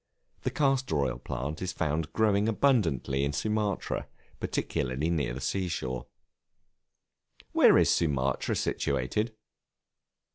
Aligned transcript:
The 0.41 0.49
Castor 0.49 0.95
oil 0.97 1.19
plant 1.19 1.61
is 1.61 1.73
found 1.73 2.11
growing 2.11 2.49
abundantly 2.49 3.23
in 3.23 3.33
Sumatra, 3.33 4.07
particularly 4.39 5.11
near 5.11 5.35
the 5.35 5.39
sea 5.41 5.67
shore. 5.67 6.07
Where 7.51 7.77
is 7.77 7.91
Sumatra 7.91 8.55
situated? 8.55 9.35